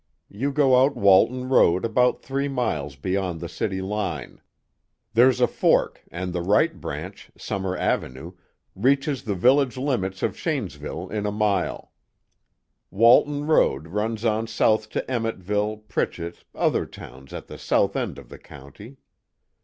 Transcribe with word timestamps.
You 0.31 0.51
go 0.51 0.81
out 0.83 0.95
Walton 0.95 1.47
Road 1.47 1.85
about 1.85 2.23
three 2.23 2.47
miles 2.47 2.95
beyond 2.95 3.39
the 3.39 3.47
city 3.47 3.83
line. 3.83 4.41
There's 5.13 5.39
a 5.39 5.45
fork, 5.45 6.01
and 6.11 6.33
the 6.33 6.41
right 6.41 6.81
branch, 6.81 7.29
Summer 7.37 7.77
Avenue, 7.77 8.31
reaches 8.73 9.21
the 9.21 9.35
village 9.35 9.77
limits 9.77 10.23
of 10.23 10.35
Shanesville 10.35 11.09
in 11.11 11.27
a 11.27 11.31
mile; 11.31 11.91
Walton 12.89 13.45
Road 13.45 13.89
runs 13.89 14.25
on 14.25 14.47
south 14.47 14.89
to 14.89 15.05
Emmetville, 15.07 15.87
Pritchett, 15.87 16.45
other 16.55 16.87
towns 16.87 17.31
at 17.31 17.45
the 17.45 17.59
south 17.59 17.95
end 17.95 18.17
of 18.17 18.29
the 18.29 18.39
county. 18.39 18.97